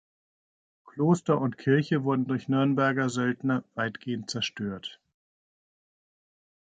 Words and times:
Kloster 0.83 1.39
und 1.39 1.59
Kirche 1.59 2.03
wurden 2.03 2.25
durch 2.25 2.47
Nürnberger 2.49 3.07
Söldner 3.07 3.63
weitgehend 3.75 4.31
zerstört. 4.31 4.99